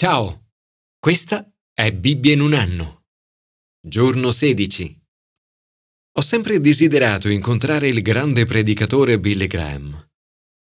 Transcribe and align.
Ciao, 0.00 0.52
questa 1.00 1.52
è 1.74 1.92
Bibbia 1.92 2.32
in 2.32 2.40
un 2.40 2.52
anno. 2.54 3.06
Giorno 3.84 4.30
16. 4.30 4.96
Ho 6.12 6.20
sempre 6.20 6.60
desiderato 6.60 7.28
incontrare 7.28 7.88
il 7.88 8.00
grande 8.00 8.44
predicatore 8.44 9.18
Billy 9.18 9.48
Graham. 9.48 10.08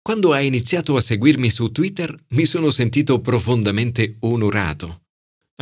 Quando 0.03 0.33
ha 0.33 0.41
iniziato 0.41 0.97
a 0.97 1.01
seguirmi 1.01 1.49
su 1.49 1.71
Twitter 1.71 2.13
mi 2.31 2.45
sono 2.45 2.71
sentito 2.71 3.21
profondamente 3.21 4.17
onorato. 4.19 5.05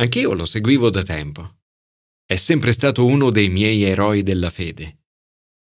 Anch'io 0.01 0.33
lo 0.33 0.45
seguivo 0.45 0.89
da 0.89 1.03
tempo. 1.03 1.57
È 2.25 2.37
sempre 2.37 2.71
stato 2.71 3.05
uno 3.05 3.29
dei 3.29 3.49
miei 3.49 3.83
eroi 3.83 4.23
della 4.23 4.49
fede. 4.49 5.03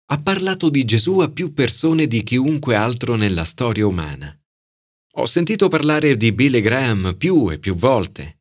Ha 0.07 0.21
parlato 0.21 0.70
di 0.70 0.84
Gesù 0.84 1.20
a 1.20 1.30
più 1.30 1.54
persone 1.54 2.07
di 2.07 2.23
chiunque 2.23 2.75
altro 2.75 3.16
nella 3.16 3.46
storia 3.46 3.88
umana. 3.88 4.38
Ho 5.18 5.25
sentito 5.25 5.68
parlare 5.68 6.18
di 6.18 6.31
Billy 6.31 6.61
Graham 6.61 7.16
più 7.18 7.50
e 7.50 7.59
più 7.59 7.75
volte. 7.75 8.39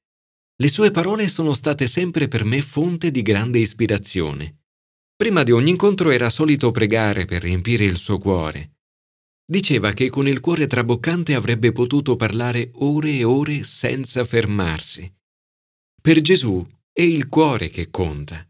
Le 0.57 0.69
sue 0.69 0.91
parole 0.91 1.29
sono 1.29 1.53
state 1.53 1.87
sempre 1.87 2.29
per 2.29 2.45
me 2.45 2.63
fonte 2.63 3.11
di 3.11 3.23
grande 3.23 3.59
ispirazione. 3.59 4.63
Prima 5.17 5.43
di 5.43 5.53
ogni 5.53 5.71
incontro 5.71 6.11
era 6.11 6.31
solito 6.31 6.71
pregare 6.71 7.25
per 7.25 7.43
riempire 7.43 7.85
il 7.85 7.97
suo 7.97 8.19
cuore 8.19 8.75
Diceva 9.47 9.93
che 9.93 10.09
con 10.09 10.27
il 10.27 10.41
cuore 10.41 10.67
traboccante 10.67 11.35
avrebbe 11.35 11.71
potuto 11.71 12.17
parlare 12.17 12.71
ore 12.77 13.11
e 13.11 13.25
ore 13.25 13.63
senza 13.63 14.25
fermarsi. 14.25 15.13
Per 16.01 16.21
Gesù 16.23 16.67
è 16.91 17.03
il 17.03 17.29
cuore 17.29 17.69
che 17.69 17.91
conta. 17.91 18.47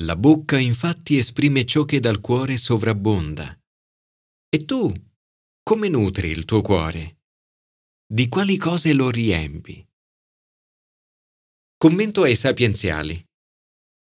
La 0.00 0.14
bocca 0.14 0.58
infatti 0.58 1.16
esprime 1.16 1.64
ciò 1.64 1.84
che 1.84 2.00
dal 2.00 2.20
cuore 2.20 2.58
sovrabbonda. 2.58 3.58
E 4.50 4.64
tu, 4.66 4.92
come 5.62 5.88
nutri 5.88 6.28
il 6.28 6.44
tuo 6.44 6.60
cuore? 6.60 7.17
Di 8.10 8.26
quali 8.28 8.56
cose 8.56 8.94
lo 8.94 9.10
riempi? 9.10 9.86
Commento 11.76 12.22
ai 12.22 12.36
sapienziali. 12.36 13.22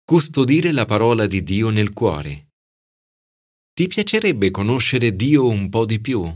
Custodire 0.04 0.72
la 0.72 0.86
parola 0.86 1.26
di 1.26 1.42
Dio 1.42 1.72
nel 1.72 1.94
cuore. 1.94 2.52
Ti 3.74 3.88
piacerebbe 3.88 4.52
conoscere 4.52 5.16
Dio 5.16 5.48
un 5.48 5.70
po' 5.70 5.88
di 5.88 6.00
più 6.00 6.32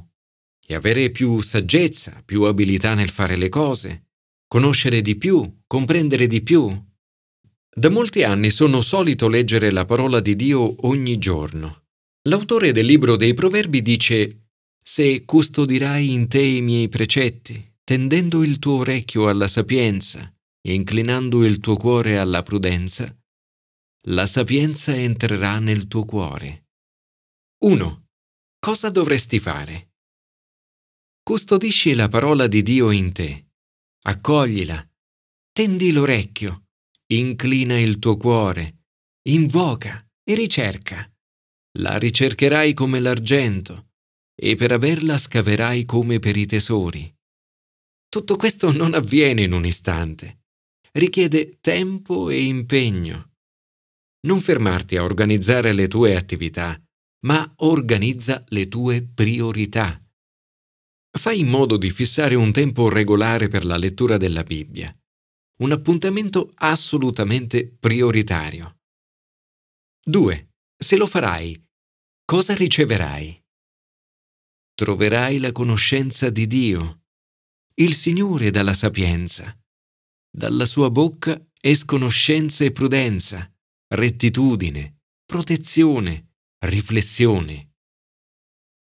e 0.66 0.74
avere 0.74 1.12
più 1.12 1.40
saggezza, 1.42 2.24
più 2.26 2.46
abilità 2.46 2.96
nel 2.96 3.12
fare 3.12 3.36
le 3.36 3.50
cose, 3.50 4.08
conoscere 4.48 5.02
di 5.02 5.16
più, 5.16 5.62
comprendere 5.68 6.26
di 6.26 6.42
più? 6.42 6.68
Da 7.76 7.90
molti 7.92 8.24
anni 8.24 8.50
sono 8.50 8.82
solito 8.82 9.28
leggere 9.28 9.70
la 9.70 9.86
parola 9.86 10.20
di 10.20 10.36
Dio 10.36 10.88
ogni 10.88 11.20
giorno. 11.20 11.84
L'autore 12.28 12.72
del 12.72 12.88
libro 12.88 13.16
dei 13.16 13.36
Proverbi 13.36 13.84
dice 13.84 14.41
Se 14.84 15.26
custodirai 15.26 16.12
in 16.12 16.28
te 16.28 16.42
i 16.42 16.62
miei 16.62 16.90
precetti, 16.90 17.74
tendendo 17.84 18.44
il 18.44 18.58
tuo 18.58 18.78
orecchio 18.78 19.30
alla 19.30 19.48
sapienza 19.48 20.34
e 20.60 20.74
inclinando 20.74 21.46
il 21.46 21.60
tuo 21.60 21.78
cuore 21.78 22.18
alla 22.18 22.42
prudenza, 22.42 23.16
la 24.08 24.26
sapienza 24.26 24.96
entrerà 24.96 25.60
nel 25.60 25.88
tuo 25.88 26.04
cuore 26.06 26.66
1. 27.64 28.08
Cosa 28.58 28.90
dovresti 28.90 29.38
fare? 29.38 29.92
Custodisci 31.22 31.94
la 31.94 32.08
parola 32.08 32.48
di 32.48 32.64
Dio 32.64 32.90
in 32.90 33.12
te. 33.12 33.52
Accoglila. 34.04 34.84
Tendi 35.52 35.92
l'orecchio. 35.92 36.70
Inclina 37.14 37.80
il 37.80 38.00
tuo 38.00 38.18
cuore. 38.18 38.86
Invoca 39.30 40.04
e 40.24 40.34
ricerca. 40.34 41.08
La 41.78 42.00
ricercherai 42.00 42.74
come 42.74 43.00
l'argento 43.00 43.91
e 44.36 44.56
per 44.56 44.72
averla 44.72 45.18
scaverai 45.18 45.86
come 45.86 46.20
per 46.20 46.38
i 46.38 46.46
tesori. 46.46 47.14
Tutto 48.10 48.36
questo 48.36 48.72
non 48.72 48.94
avviene 48.94 49.44
in 49.44 49.54
un 49.54 49.66
istante. 49.66 50.44
Richiede 50.92 51.60
tempo 51.62 52.30
e 52.30 52.44
impegno. 52.44 53.32
Non 54.28 54.40
fermarti 54.40 54.98
a 54.98 55.04
organizzare 55.04 55.72
le 55.72 55.88
tue 55.88 56.16
attività 56.16 56.82
ma 57.22 57.52
organizza 57.58 58.44
le 58.48 58.68
tue 58.68 59.04
priorità. 59.04 60.00
Fai 61.18 61.40
in 61.40 61.48
modo 61.48 61.78
di 61.78 61.90
fissare 61.90 62.36
un 62.36 62.52
tempo 62.52 62.90
regolare 62.90 63.48
per 63.48 63.66
la 63.66 63.78
lettura 63.78 64.18
della 64.18 64.44
Bibbia, 64.44 64.96
un 65.60 65.72
appuntamento 65.72 66.52
assolutamente 66.56 67.68
prioritario. 67.68 68.80
2. 70.04 70.54
Se 70.78 70.98
lo 70.98 71.06
farai, 71.06 71.62
cosa 72.26 72.56
riceverai? 72.56 73.41
Troverai 74.74 75.38
la 75.38 75.52
conoscenza 75.52 76.30
di 76.30 76.48
Dio. 76.48 77.04
Il 77.76 77.94
Signore 77.94 78.52
dà 78.52 78.64
la 78.64 78.74
sapienza. 78.74 79.56
Dalla 80.30 80.66
sua 80.66 80.90
bocca 80.90 81.40
escono 81.60 82.08
scienza 82.10 82.64
e 82.64 82.72
prudenza, 82.72 83.52
rettitudine, 83.94 85.02
protezione, 85.26 86.36
riflessione. 86.66 87.74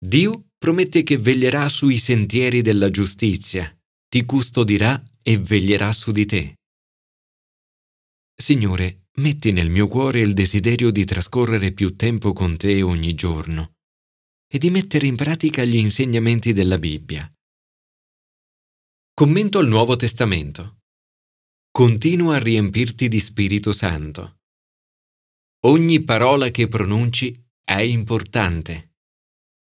Dio 0.03 0.47
promette 0.57 1.03
che 1.03 1.17
veglierà 1.17 1.69
sui 1.69 1.97
sentieri 1.97 2.61
della 2.61 2.89
giustizia, 2.89 3.71
ti 4.09 4.25
custodirà 4.25 5.03
e 5.21 5.37
veglierà 5.37 5.91
su 5.91 6.11
di 6.11 6.25
te. 6.25 6.55
Signore, 8.35 9.09
metti 9.17 9.51
nel 9.51 9.69
mio 9.69 9.87
cuore 9.87 10.21
il 10.21 10.33
desiderio 10.33 10.89
di 10.89 11.05
trascorrere 11.05 11.73
più 11.73 11.95
tempo 11.95 12.33
con 12.33 12.57
te 12.57 12.81
ogni 12.81 13.13
giorno 13.13 13.75
e 14.53 14.57
di 14.57 14.69
mettere 14.69 15.07
in 15.07 15.15
pratica 15.15 15.63
gli 15.63 15.77
insegnamenti 15.77 16.51
della 16.51 16.77
Bibbia. 16.77 17.31
Commento 19.13 19.59
al 19.59 19.67
Nuovo 19.69 19.95
Testamento. 19.95 20.79
Continua 21.71 22.35
a 22.35 22.39
riempirti 22.39 23.07
di 23.07 23.21
Spirito 23.21 23.71
Santo. 23.71 24.39
Ogni 25.67 26.03
parola 26.03 26.49
che 26.49 26.67
pronunci 26.67 27.33
è 27.63 27.79
importante. 27.79 28.95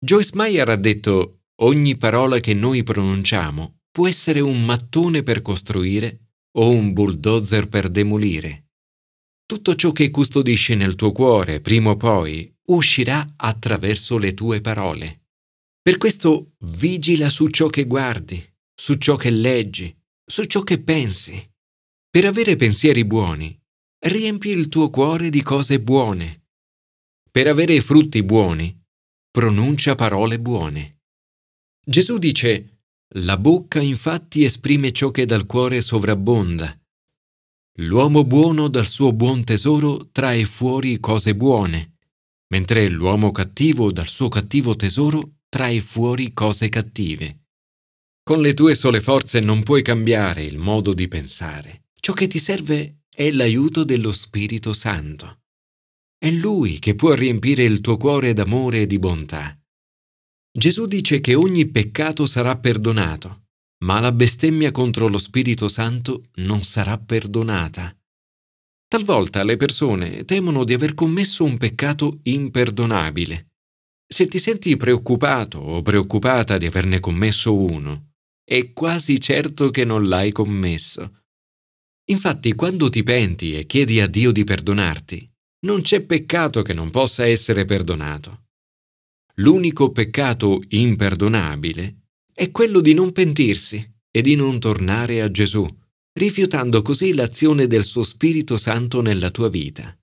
Joyce 0.03 0.31
Meyer 0.33 0.67
ha 0.67 0.75
detto 0.75 1.43
ogni 1.61 1.95
parola 1.95 2.41
che 2.41 2.53
noi 2.53 2.83
pronunciamo 2.83 3.83
può 3.89 4.07
essere 4.07 4.41
un 4.41 4.65
mattone 4.65 5.23
per 5.23 5.41
costruire 5.41 6.31
o 6.57 6.71
un 6.71 6.91
bulldozer 6.91 7.69
per 7.69 7.89
demolire. 7.89 8.71
Tutto 9.45 9.75
ciò 9.75 9.93
che 9.93 10.09
custodisci 10.09 10.75
nel 10.75 10.95
tuo 10.95 11.13
cuore, 11.13 11.61
prima 11.61 11.91
o 11.91 11.95
poi, 11.95 12.52
uscirà 12.67 13.33
attraverso 13.35 14.17
le 14.17 14.33
tue 14.33 14.61
parole. 14.61 15.25
Per 15.81 15.97
questo 15.97 16.53
vigila 16.59 17.29
su 17.29 17.47
ciò 17.49 17.67
che 17.67 17.85
guardi, 17.85 18.43
su 18.73 18.95
ciò 18.95 19.15
che 19.15 19.29
leggi, 19.29 19.95
su 20.25 20.45
ciò 20.45 20.61
che 20.61 20.79
pensi. 20.79 21.51
Per 22.09 22.25
avere 22.25 22.55
pensieri 22.55 23.03
buoni, 23.05 23.59
riempi 24.05 24.49
il 24.49 24.69
tuo 24.69 24.89
cuore 24.89 25.29
di 25.29 25.41
cose 25.41 25.81
buone 25.81 26.43
per 27.33 27.47
avere 27.47 27.81
frutti 27.81 28.21
buoni, 28.21 28.79
pronuncia 29.31 29.95
parole 29.95 30.39
buone. 30.39 30.99
Gesù 31.83 32.19
dice, 32.19 32.81
la 33.15 33.39
bocca 33.39 33.81
infatti 33.81 34.43
esprime 34.43 34.91
ciò 34.91 35.09
che 35.09 35.25
dal 35.25 35.47
cuore 35.47 35.81
sovrabbonda. 35.81 36.79
L'uomo 37.77 38.23
buono 38.23 38.67
dal 38.67 38.85
suo 38.85 39.13
buon 39.13 39.43
tesoro 39.43 40.11
trae 40.11 40.45
fuori 40.45 40.99
cose 40.99 41.35
buone, 41.35 41.92
mentre 42.53 42.87
l'uomo 42.87 43.31
cattivo 43.31 43.91
dal 43.91 44.07
suo 44.07 44.29
cattivo 44.29 44.75
tesoro 44.75 45.37
trae 45.49 45.81
fuori 45.81 46.33
cose 46.33 46.69
cattive. 46.69 47.47
Con 48.21 48.41
le 48.41 48.53
tue 48.53 48.75
sole 48.75 49.01
forze 49.01 49.39
non 49.39 49.63
puoi 49.63 49.81
cambiare 49.81 50.43
il 50.43 50.59
modo 50.59 50.93
di 50.93 51.07
pensare. 51.07 51.85
Ciò 51.99 52.13
che 52.13 52.27
ti 52.27 52.37
serve 52.37 53.05
è 53.09 53.31
l'aiuto 53.31 53.83
dello 53.83 54.13
Spirito 54.13 54.71
Santo. 54.73 55.39
È 56.15 56.29
Lui 56.29 56.77
che 56.77 56.93
può 56.93 57.15
riempire 57.15 57.63
il 57.63 57.81
tuo 57.81 57.97
cuore 57.97 58.33
d'amore 58.33 58.81
e 58.81 58.85
di 58.85 58.99
bontà. 58.99 59.59
Gesù 60.55 60.85
dice 60.85 61.21
che 61.21 61.33
ogni 61.33 61.65
peccato 61.65 62.27
sarà 62.27 62.55
perdonato, 62.59 63.45
ma 63.83 63.99
la 63.99 64.11
bestemmia 64.11 64.69
contro 64.69 65.07
lo 65.07 65.17
Spirito 65.17 65.67
Santo 65.67 66.25
non 66.35 66.61
sarà 66.61 66.99
perdonata. 66.99 67.97
Talvolta 68.93 69.43
le 69.43 69.57
persone 69.57 70.23
temono 70.23 70.63
di 70.63 70.71
aver 70.71 70.93
commesso 70.93 71.43
un 71.43 71.57
peccato 71.57 72.19
imperdonabile. 72.21 73.47
Se 74.07 74.27
ti 74.27 74.37
senti 74.37 74.77
preoccupato 74.77 75.57
o 75.57 75.81
preoccupata 75.81 76.59
di 76.59 76.67
averne 76.67 76.99
commesso 76.99 77.55
uno, 77.55 78.11
è 78.47 78.71
quasi 78.71 79.19
certo 79.19 79.71
che 79.71 79.83
non 79.83 80.07
l'hai 80.07 80.31
commesso. 80.31 81.23
Infatti, 82.11 82.53
quando 82.53 82.89
ti 82.89 83.01
penti 83.01 83.57
e 83.57 83.65
chiedi 83.65 83.99
a 83.99 84.05
Dio 84.05 84.31
di 84.31 84.43
perdonarti, 84.43 85.27
non 85.65 85.81
c'è 85.81 86.01
peccato 86.01 86.61
che 86.61 86.73
non 86.73 86.91
possa 86.91 87.25
essere 87.25 87.65
perdonato. 87.65 88.43
L'unico 89.37 89.91
peccato 89.91 90.61
imperdonabile 90.67 92.09
è 92.31 92.51
quello 92.51 92.79
di 92.79 92.93
non 92.93 93.11
pentirsi 93.11 93.91
e 94.11 94.21
di 94.21 94.35
non 94.35 94.59
tornare 94.59 95.23
a 95.23 95.31
Gesù, 95.31 95.67
rifiutando 96.13 96.81
così 96.81 97.13
l'azione 97.13 97.67
del 97.67 97.83
suo 97.83 98.03
Spirito 98.03 98.57
Santo 98.57 99.01
nella 99.01 99.31
tua 99.31 99.49
vita. 99.49 99.97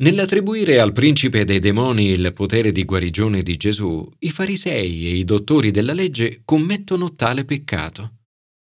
Nell'attribuire 0.00 0.78
al 0.78 0.92
principe 0.92 1.44
dei 1.44 1.58
demoni 1.58 2.10
il 2.10 2.32
potere 2.32 2.70
di 2.70 2.84
guarigione 2.84 3.42
di 3.42 3.56
Gesù, 3.56 4.08
i 4.20 4.30
farisei 4.30 5.06
e 5.06 5.16
i 5.16 5.24
dottori 5.24 5.70
della 5.70 5.92
legge 5.92 6.42
commettono 6.44 7.14
tale 7.14 7.44
peccato. 7.44 8.18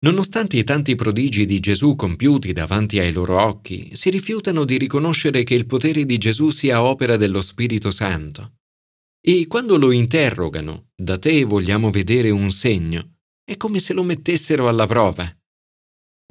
Nonostante 0.04 0.58
i 0.58 0.66
tanti 0.66 0.96
prodigi 0.96 1.46
di 1.46 1.62
Gesù 1.62 1.96
compiuti 1.96 2.52
davanti 2.52 3.00
ai 3.00 3.14
loro 3.14 3.42
occhi, 3.42 3.92
si 3.94 4.10
rifiutano 4.10 4.66
di 4.66 4.78
riconoscere 4.78 5.44
che 5.44 5.54
il 5.54 5.66
potere 5.66 6.04
di 6.04 6.18
Gesù 6.18 6.50
sia 6.50 6.84
opera 6.84 7.16
dello 7.16 7.42
Spirito 7.42 7.90
Santo. 7.90 8.56
E 9.26 9.48
quando 9.48 9.78
lo 9.78 9.92
interrogano, 9.92 10.90
da 10.94 11.18
te 11.18 11.46
vogliamo 11.46 11.90
vedere 11.90 12.32
un 12.32 12.52
segno, 12.52 13.20
è 13.46 13.56
come 13.56 13.80
se 13.80 13.94
lo 13.94 14.04
mettessero 14.04 14.68
alla 14.68 14.88
prova. 14.88 15.34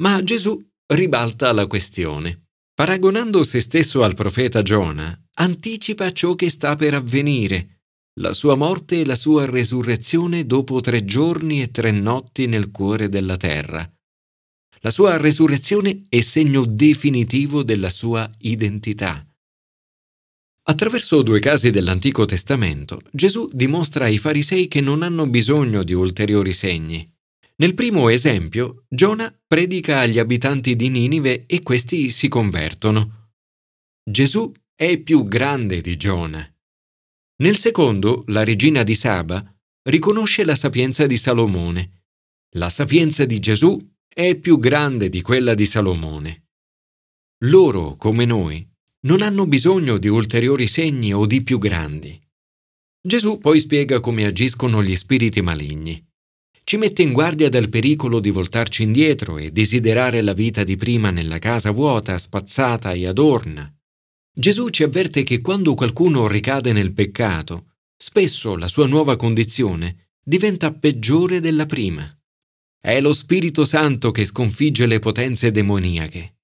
Ma 0.00 0.22
Gesù 0.22 0.60
ribalta 0.86 1.52
la 1.52 1.66
questione. 1.66 2.46
Paragonando 2.74 3.44
se 3.44 3.60
stesso 3.60 4.02
al 4.02 4.14
profeta 4.14 4.62
Giona, 4.62 5.16
anticipa 5.34 6.10
ciò 6.12 6.34
che 6.34 6.48
sta 6.48 6.74
per 6.74 6.94
avvenire 6.94 7.80
la 8.20 8.32
sua 8.32 8.56
morte 8.56 9.00
e 9.00 9.04
la 9.06 9.14
sua 9.14 9.46
resurrezione 9.46 10.44
dopo 10.46 10.80
tre 10.80 11.04
giorni 11.04 11.62
e 11.62 11.70
tre 11.70 11.90
notti 11.90 12.46
nel 12.46 12.70
cuore 12.70 13.08
della 13.08 13.36
terra. 13.36 13.90
La 14.80 14.90
sua 14.90 15.16
resurrezione 15.16 16.06
è 16.08 16.20
segno 16.20 16.64
definitivo 16.66 17.62
della 17.62 17.88
sua 17.88 18.28
identità. 18.38 19.24
Attraverso 20.64 21.22
due 21.22 21.40
casi 21.40 21.70
dell'Antico 21.70 22.24
Testamento, 22.24 23.00
Gesù 23.10 23.48
dimostra 23.52 24.04
ai 24.04 24.18
farisei 24.18 24.68
che 24.68 24.80
non 24.80 25.02
hanno 25.02 25.26
bisogno 25.26 25.82
di 25.82 25.92
ulteriori 25.92 26.52
segni. 26.52 27.11
Nel 27.62 27.74
primo 27.74 28.08
esempio, 28.08 28.86
Giona 28.88 29.32
predica 29.46 30.00
agli 30.00 30.18
abitanti 30.18 30.74
di 30.74 30.88
Ninive 30.88 31.46
e 31.46 31.62
questi 31.62 32.10
si 32.10 32.26
convertono. 32.26 33.30
Gesù 34.02 34.50
è 34.74 34.98
più 34.98 35.28
grande 35.28 35.80
di 35.80 35.96
Giona. 35.96 36.44
Nel 37.36 37.56
secondo, 37.56 38.24
la 38.26 38.42
regina 38.42 38.82
di 38.82 38.96
Saba 38.96 39.40
riconosce 39.88 40.44
la 40.44 40.56
sapienza 40.56 41.06
di 41.06 41.16
Salomone. 41.16 42.06
La 42.56 42.68
sapienza 42.68 43.24
di 43.24 43.38
Gesù 43.38 43.78
è 44.12 44.34
più 44.34 44.58
grande 44.58 45.08
di 45.08 45.22
quella 45.22 45.54
di 45.54 45.64
Salomone. 45.64 46.48
Loro, 47.44 47.94
come 47.94 48.24
noi, 48.24 48.68
non 49.06 49.22
hanno 49.22 49.46
bisogno 49.46 49.98
di 49.98 50.08
ulteriori 50.08 50.66
segni 50.66 51.14
o 51.14 51.26
di 51.26 51.44
più 51.44 51.58
grandi. 51.58 52.20
Gesù 53.00 53.38
poi 53.38 53.60
spiega 53.60 54.00
come 54.00 54.24
agiscono 54.24 54.82
gli 54.82 54.96
spiriti 54.96 55.40
maligni. 55.42 56.04
Ci 56.64 56.76
mette 56.76 57.02
in 57.02 57.12
guardia 57.12 57.48
dal 57.48 57.68
pericolo 57.68 58.20
di 58.20 58.30
voltarci 58.30 58.82
indietro 58.82 59.36
e 59.36 59.50
desiderare 59.50 60.22
la 60.22 60.32
vita 60.32 60.64
di 60.64 60.76
prima 60.76 61.10
nella 61.10 61.38
casa 61.38 61.70
vuota, 61.70 62.16
spazzata 62.16 62.92
e 62.92 63.06
adorna. 63.06 63.70
Gesù 64.34 64.68
ci 64.70 64.82
avverte 64.82 65.24
che 65.24 65.40
quando 65.40 65.74
qualcuno 65.74 66.26
ricade 66.26 66.72
nel 66.72 66.92
peccato, 66.92 67.72
spesso 67.96 68.56
la 68.56 68.68
sua 68.68 68.86
nuova 68.86 69.16
condizione 69.16 70.10
diventa 70.24 70.72
peggiore 70.72 71.40
della 71.40 71.66
prima. 71.66 72.08
È 72.80 73.00
lo 73.00 73.12
Spirito 73.12 73.64
Santo 73.64 74.10
che 74.10 74.24
sconfigge 74.24 74.86
le 74.86 74.98
potenze 74.98 75.50
demoniache. 75.50 76.36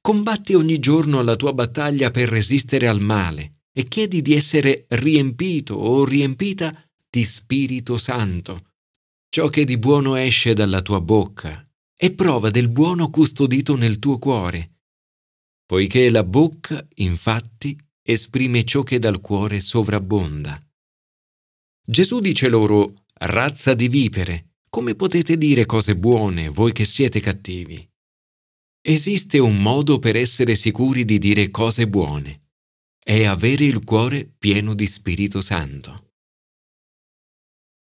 Combatti 0.00 0.54
ogni 0.54 0.78
giorno 0.78 1.22
la 1.22 1.36
tua 1.36 1.52
battaglia 1.52 2.10
per 2.10 2.28
resistere 2.28 2.86
al 2.86 3.00
male 3.00 3.64
e 3.72 3.84
chiedi 3.84 4.22
di 4.22 4.34
essere 4.34 4.86
riempito 4.88 5.74
o 5.74 6.04
riempita 6.04 6.88
di 7.10 7.24
Spirito 7.24 7.98
Santo. 7.98 8.67
Ciò 9.28 9.48
che 9.48 9.64
di 9.64 9.78
buono 9.78 10.16
esce 10.16 10.54
dalla 10.54 10.82
tua 10.82 11.00
bocca 11.00 11.66
è 11.94 12.10
prova 12.12 12.50
del 12.50 12.68
buono 12.68 13.10
custodito 13.10 13.76
nel 13.76 13.98
tuo 13.98 14.18
cuore 14.18 14.72
poiché 15.68 16.08
la 16.08 16.24
bocca, 16.24 16.82
infatti, 16.94 17.78
esprime 18.02 18.64
ciò 18.64 18.82
che 18.82 18.98
dal 18.98 19.20
cuore 19.20 19.60
sovrabbonda. 19.60 20.58
Gesù 21.84 22.20
dice 22.20 22.48
loro, 22.48 23.04
razza 23.12 23.74
di 23.74 23.86
vipere, 23.86 24.54
come 24.70 24.94
potete 24.94 25.36
dire 25.36 25.66
cose 25.66 25.94
buone 25.94 26.48
voi 26.48 26.72
che 26.72 26.86
siete 26.86 27.20
cattivi? 27.20 27.86
Esiste 28.80 29.38
un 29.38 29.60
modo 29.60 29.98
per 29.98 30.16
essere 30.16 30.56
sicuri 30.56 31.04
di 31.04 31.18
dire 31.18 31.50
cose 31.50 31.86
buone. 31.86 32.46
È 32.98 33.24
avere 33.24 33.66
il 33.66 33.84
cuore 33.84 34.24
pieno 34.24 34.72
di 34.72 34.86
Spirito 34.86 35.42
Santo. 35.42 36.12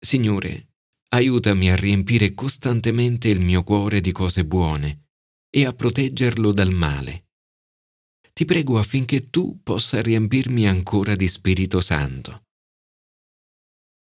Signore, 0.00 0.67
aiutami 1.08 1.70
a 1.70 1.76
riempire 1.76 2.34
costantemente 2.34 3.28
il 3.28 3.40
mio 3.40 3.62
cuore 3.62 4.00
di 4.00 4.12
cose 4.12 4.44
buone 4.44 5.06
e 5.50 5.64
a 5.64 5.72
proteggerlo 5.72 6.52
dal 6.52 6.72
male 6.72 7.28
ti 8.38 8.44
prego 8.44 8.78
affinché 8.78 9.30
tu 9.30 9.58
possa 9.64 10.00
riempirmi 10.00 10.68
ancora 10.68 11.16
di 11.16 11.26
Spirito 11.26 11.80
Santo. 11.80 12.44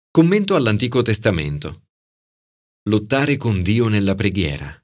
Commento 0.09 0.56
all'Antico 0.56 1.03
Testamento. 1.03 1.89
Lottare 2.89 3.38
con 3.38 3.62
Dio 3.62 3.88
nella 3.88 4.15
preghiera. 4.15 4.75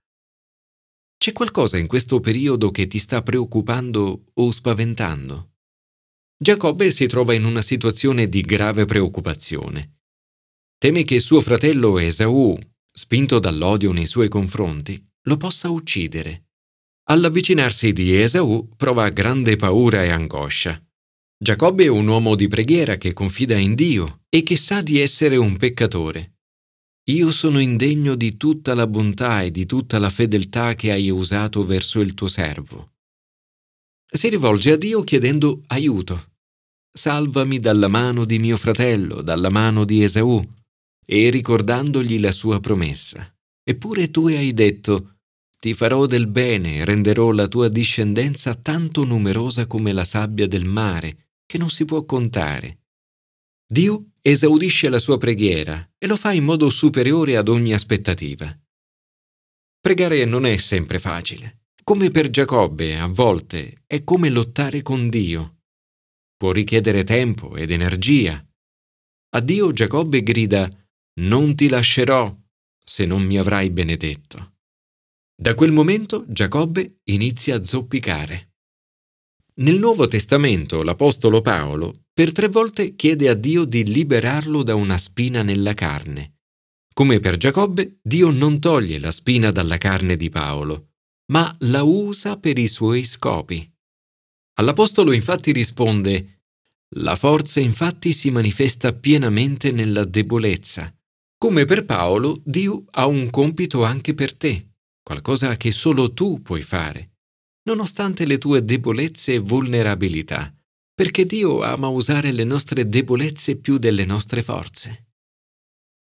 C'è 1.18 1.34
qualcosa 1.34 1.80
in 1.80 1.88
questo 1.88 2.20
periodo 2.20 2.70
che 2.70 2.86
ti 2.86 3.00
sta 3.00 3.24
preoccupando 3.24 4.26
o 4.32 4.52
spaventando? 4.52 5.54
Giacobbe 6.38 6.92
si 6.92 7.08
trova 7.08 7.34
in 7.34 7.44
una 7.44 7.64
situazione 7.64 8.30
di 8.30 8.42
grave 8.42 8.86
preoccupazione. 8.86 10.01
Teme 10.82 11.04
che 11.04 11.20
suo 11.20 11.42
fratello 11.42 12.00
Esaù, 12.00 12.58
spinto 12.92 13.38
dall'odio 13.38 13.92
nei 13.92 14.08
suoi 14.08 14.30
confronti, 14.30 15.00
lo 15.28 15.38
possa 15.38 15.70
uccidere. 15.70 16.48
All'avvicinarsi 17.10 17.94
di 17.94 18.20
Esaù 18.20 18.68
prova 18.76 19.08
grande 19.10 19.58
paura 19.58 20.04
e 20.04 20.10
angoscia. 20.10 20.84
Giacobbe 21.38 21.84
è 21.84 21.88
un 21.88 22.08
uomo 22.08 22.34
di 22.34 22.48
preghiera 22.48 22.96
che 22.96 23.14
confida 23.14 23.56
in 23.58 23.76
Dio 23.76 24.24
e 24.28 24.42
che 24.42 24.58
sa 24.58 24.82
di 24.82 25.00
essere 25.00 25.38
un 25.38 25.56
peccatore. 25.56 26.38
Io 27.12 27.30
sono 27.30 27.60
indegno 27.60 28.16
di 28.16 28.36
tutta 28.36 28.74
la 28.74 28.88
bontà 28.88 29.44
e 29.44 29.52
di 29.52 29.68
tutta 29.68 30.00
la 30.00 30.10
fedeltà 30.10 30.74
che 30.74 30.90
hai 30.92 31.12
usato 31.12 31.64
verso 31.64 32.00
il 32.00 32.16
tuo 32.16 32.28
servo. 32.28 32.94
Si 34.12 34.30
rivolge 34.30 34.72
a 34.72 34.78
Dio 34.78 35.04
chiedendo 35.04 35.62
aiuto. 35.68 36.32
Salvami 36.92 37.60
dalla 37.60 37.88
mano 37.88 38.26
di 38.26 38.40
mio 38.40 38.58
fratello, 38.58 39.22
dalla 39.22 39.50
mano 39.50 39.86
di 39.86 40.02
Esaù, 40.02 40.44
e 41.06 41.30
ricordandogli 41.30 42.20
la 42.20 42.32
sua 42.32 42.60
promessa. 42.60 43.34
Eppure 43.64 44.10
tu 44.12 44.28
hai 44.28 44.54
detto, 44.54 45.18
ti 45.62 45.76
farò 45.76 46.08
del 46.08 46.28
bene 46.28 46.84
renderò 46.84 47.32
la 47.32 47.48
tua 47.48 47.70
discendenza 47.70 48.56
tanto 48.56 49.04
numerosa 49.04 49.68
come 49.68 49.92
la 49.92 50.04
sabbia 50.04 50.48
del 50.48 50.66
mare, 50.66 51.30
che 51.46 51.60
non 51.60 51.70
si 51.70 51.86
può 51.86 52.04
contare. 52.04 52.80
Dio 53.72 54.14
esaudisce 54.22 54.90
la 54.90 54.98
sua 54.98 55.18
preghiera 55.18 55.94
e 55.98 56.08
lo 56.08 56.16
fa 56.16 56.32
in 56.32 56.44
modo 56.44 56.70
superiore 56.70 57.38
ad 57.38 57.48
ogni 57.48 57.74
aspettativa. 57.74 58.60
Pregare 59.80 60.26
non 60.26 60.46
è 60.46 60.58
sempre 60.58 60.98
facile. 60.98 61.66
Come 61.84 62.10
per 62.10 62.30
Giacobbe, 62.30 62.98
a 62.98 63.08
volte, 63.08 63.84
è 63.86 64.04
come 64.04 64.30
lottare 64.30 64.82
con 64.82 65.10
Dio. 65.10 65.60
Può 66.38 66.52
richiedere 66.52 67.04
tempo 67.04 67.56
ed 67.56 67.70
energia. 67.70 68.44
A 69.34 69.40
Dio 69.40 69.72
Giacobbe 69.72 70.24
grida 70.24 70.70
Non 71.22 71.56
ti 71.56 71.70
lascerò 71.70 72.36
se 72.84 73.06
non 73.06 73.22
mi 73.22 73.38
avrai 73.38 73.70
benedetto. 73.70 74.56
Da 75.36 75.54
quel 75.54 75.72
momento 75.72 76.26
Giacobbe 76.28 77.02
inizia 77.06 77.58
a 77.58 77.64
zoppicare. 77.64 78.56
Nel 79.56 79.78
Nuovo 79.78 80.08
Testamento 80.08 80.82
l'Apostolo 80.82 81.42
Paolo 81.42 82.06
per 82.12 82.32
tre 82.32 82.48
volte 82.48 82.96
chiede 82.96 83.30
a 83.30 83.36
Dio 83.36 83.66
di 83.66 83.84
liberarlo 83.84 84.64
da 84.64 84.74
una 84.74 84.98
spina 84.98 85.44
nella 85.44 85.76
carne. 85.76 86.40
Come 86.92 87.20
per 87.20 87.38
Giacobbe, 87.38 88.00
Dio 88.02 88.32
non 88.32 88.60
toglie 88.60 88.98
la 88.98 89.12
spina 89.12 89.52
dalla 89.52 89.78
carne 89.78 90.18
di 90.18 90.30
Paolo, 90.30 90.94
ma 91.32 91.56
la 91.60 91.84
usa 91.84 92.38
per 92.38 92.58
i 92.58 92.68
suoi 92.68 93.04
scopi. 93.04 93.72
All'Apostolo 94.56 95.12
infatti 95.12 95.52
risponde 95.52 96.46
La 96.96 97.16
forza 97.16 97.60
infatti 97.60 98.12
si 98.12 98.32
manifesta 98.32 98.92
pienamente 98.94 99.72
nella 99.72 100.04
debolezza. 100.04 100.92
Come 101.42 101.66
per 101.66 101.86
Paolo, 101.86 102.40
Dio 102.46 102.86
ha 102.92 103.08
un 103.08 103.32
compito 103.32 103.84
anche 103.84 104.14
per 104.14 104.36
te 104.36 104.74
qualcosa 105.02 105.58
che 105.58 105.72
solo 105.72 106.14
tu 106.14 106.44
puoi 106.44 106.62
fare, 106.62 107.14
nonostante 107.64 108.28
le 108.28 108.38
tue 108.38 108.64
debolezze 108.64 109.34
e 109.34 109.40
vulnerabilità, 109.40 110.56
perché 110.94 111.26
Dio 111.26 111.64
ama 111.64 111.88
usare 111.88 112.32
le 112.32 112.44
nostre 112.44 112.88
debolezze 112.88 113.56
più 113.56 113.80
delle 113.80 114.06
nostre 114.06 114.44
forze. 114.44 115.08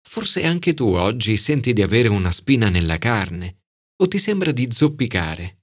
Forse 0.06 0.44
anche 0.44 0.74
tu 0.74 0.88
oggi 0.88 1.38
senti 1.38 1.72
di 1.72 1.84
avere 1.84 2.10
una 2.10 2.32
spina 2.32 2.68
nella 2.68 2.98
carne 2.98 3.60
o 3.96 4.10
ti 4.10 4.18
sembra 4.18 4.52
di 4.52 4.68
zoppicare. 4.70 5.62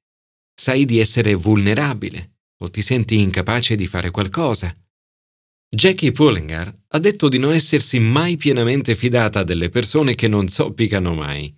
Sai 0.58 0.86
di 0.86 1.00
essere 1.00 1.34
vulnerabile 1.34 2.38
o 2.62 2.70
ti 2.70 2.80
senti 2.80 3.20
incapace 3.20 3.76
di 3.76 3.86
fare 3.86 4.10
qualcosa. 4.10 4.74
Jackie 5.68 6.12
Pullinger 6.12 6.84
ha 6.88 6.98
detto 6.98 7.28
di 7.28 7.38
non 7.38 7.52
essersi 7.52 7.98
mai 7.98 8.36
pienamente 8.36 8.94
fidata 8.94 9.42
delle 9.42 9.68
persone 9.68 10.14
che 10.14 10.28
non 10.28 10.48
zoppicano 10.48 11.12
mai. 11.14 11.54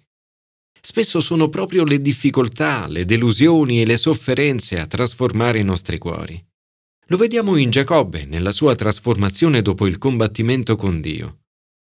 Spesso 0.80 1.20
sono 1.20 1.48
proprio 1.48 1.84
le 1.84 2.00
difficoltà, 2.00 2.86
le 2.86 3.04
delusioni 3.04 3.82
e 3.82 3.86
le 3.86 3.96
sofferenze 3.96 4.78
a 4.78 4.86
trasformare 4.86 5.58
i 5.58 5.64
nostri 5.64 5.98
cuori. 5.98 6.42
Lo 7.06 7.16
vediamo 7.16 7.56
in 7.56 7.70
Giacobbe 7.70 8.24
nella 8.24 8.52
sua 8.52 8.74
trasformazione 8.74 9.62
dopo 9.62 9.86
il 9.86 9.98
combattimento 9.98 10.76
con 10.76 11.00
Dio. 11.00 11.40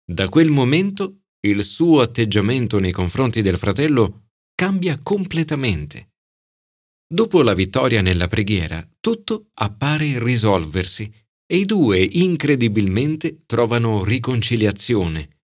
Da 0.06 0.30
quel 0.30 0.50
momento 0.50 1.24
il 1.42 1.64
suo 1.64 2.02
atteggiamento 2.02 2.80
nei 2.80 2.92
confronti 2.92 3.42
del 3.42 3.58
fratello 3.58 4.28
cambia 4.56 5.00
completamente. 5.02 6.12
Dopo 7.08 7.42
la 7.42 7.54
vittoria 7.54 8.02
nella 8.02 8.28
preghiera, 8.28 8.86
tutto 9.00 9.50
appare 9.56 10.24
risolversi 10.24 11.12
e 11.54 11.58
i 11.58 11.66
due 11.66 12.00
incredibilmente 12.00 13.44
trovano 13.46 14.04
riconciliazione. 14.04 15.42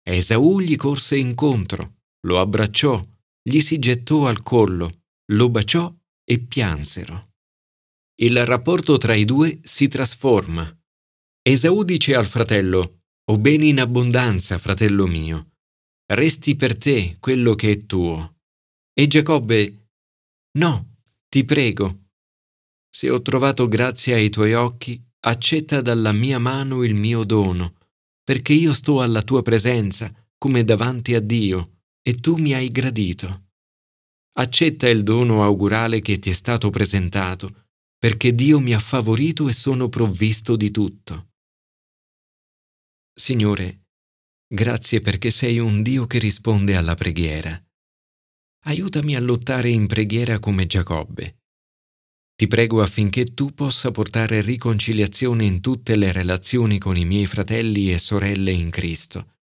Esaù 0.00 0.60
gli 0.60 0.76
corse 0.76 1.16
incontro, 1.16 2.02
lo 2.28 2.38
abbracciò, 2.38 3.04
gli 3.42 3.58
si 3.58 3.80
gettò 3.80 4.28
al 4.28 4.44
collo, 4.44 5.06
lo 5.32 5.48
baciò 5.48 5.92
e 6.22 6.38
piansero. 6.38 7.32
Il 8.20 8.46
rapporto 8.46 8.96
tra 8.96 9.14
i 9.14 9.24
due 9.24 9.58
si 9.64 9.88
trasforma. 9.88 10.72
Esaù 11.42 11.82
dice 11.82 12.14
al 12.14 12.26
fratello, 12.26 13.00
Ho 13.32 13.38
beni 13.38 13.70
in 13.70 13.80
abbondanza, 13.80 14.56
fratello 14.58 15.08
mio. 15.08 15.54
Resti 16.12 16.54
per 16.54 16.76
te 16.76 17.16
quello 17.18 17.56
che 17.56 17.72
è 17.72 17.86
tuo. 17.86 18.36
E 18.92 19.08
Giacobbe, 19.08 19.88
No, 20.58 20.98
ti 21.28 21.44
prego. 21.44 22.10
Se 22.88 23.10
ho 23.10 23.20
trovato 23.20 23.66
grazia 23.66 24.14
ai 24.14 24.30
tuoi 24.30 24.52
occhi, 24.52 25.04
accetta 25.26 25.80
dalla 25.80 26.12
mia 26.12 26.38
mano 26.38 26.82
il 26.84 26.94
mio 26.94 27.24
dono, 27.24 27.76
perché 28.22 28.52
io 28.52 28.72
sto 28.72 29.00
alla 29.00 29.22
tua 29.22 29.42
presenza 29.42 30.12
come 30.36 30.64
davanti 30.64 31.14
a 31.14 31.20
Dio, 31.20 31.82
e 32.02 32.16
tu 32.16 32.36
mi 32.36 32.52
hai 32.52 32.70
gradito. 32.70 33.50
Accetta 34.36 34.88
il 34.88 35.02
dono 35.02 35.42
augurale 35.42 36.00
che 36.00 36.18
ti 36.18 36.30
è 36.30 36.32
stato 36.32 36.68
presentato, 36.70 37.68
perché 37.98 38.34
Dio 38.34 38.60
mi 38.60 38.74
ha 38.74 38.78
favorito 38.78 39.48
e 39.48 39.52
sono 39.52 39.88
provvisto 39.88 40.56
di 40.56 40.70
tutto. 40.70 41.30
Signore, 43.14 43.86
grazie 44.46 45.00
perché 45.00 45.30
sei 45.30 45.58
un 45.58 45.82
Dio 45.82 46.06
che 46.06 46.18
risponde 46.18 46.76
alla 46.76 46.94
preghiera. 46.94 47.58
Aiutami 48.66 49.14
a 49.14 49.20
lottare 49.20 49.70
in 49.70 49.86
preghiera 49.86 50.38
come 50.38 50.66
Giacobbe. 50.66 51.43
Ti 52.36 52.46
prego 52.48 52.82
affinché 52.82 53.32
tu 53.32 53.54
possa 53.54 53.90
portare 53.90 54.40
riconciliazione 54.40 55.44
in 55.44 55.60
tutte 55.60 55.96
le 55.96 56.10
relazioni 56.10 56.78
con 56.78 56.96
i 56.96 57.04
miei 57.04 57.26
fratelli 57.26 57.92
e 57.92 57.98
sorelle 57.98 58.50
in 58.50 58.70
Cristo. 58.70 59.36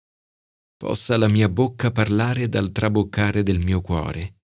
Possa 0.77 1.19
la 1.19 1.29
mia 1.29 1.49
bocca 1.49 1.91
parlare 1.91 2.49
dal 2.49 2.73
traboccare 2.73 3.43
del 3.43 3.59
mio 3.59 3.81
cuore 3.81 4.38